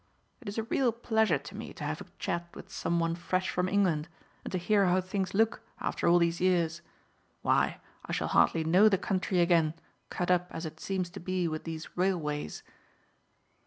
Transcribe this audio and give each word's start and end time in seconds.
It 0.41 0.49
is 0.49 0.57
a 0.57 0.63
real 0.63 0.91
pleasure 0.91 1.37
to 1.37 1.55
me 1.55 1.73
to 1.73 1.83
have 1.83 2.01
a 2.01 2.05
chat 2.17 2.49
with 2.55 2.71
some 2.71 2.99
one 2.99 3.13
fresh 3.13 3.51
from 3.51 3.69
England, 3.69 4.07
and 4.43 4.51
to 4.51 4.57
hear 4.57 4.87
how 4.87 4.99
things 4.99 5.35
look 5.35 5.61
after 5.79 6.07
all 6.07 6.17
these 6.17 6.41
years. 6.41 6.81
Why, 7.43 7.79
I 8.07 8.11
shall 8.11 8.27
hardly 8.29 8.63
know 8.63 8.89
the 8.89 8.97
country 8.97 9.41
again, 9.41 9.75
cut 10.09 10.31
up 10.31 10.47
as 10.49 10.65
it 10.65 10.79
seems 10.79 11.11
to 11.11 11.19
be 11.19 11.47
with 11.47 11.65
these 11.65 11.95
railways." 11.95 12.63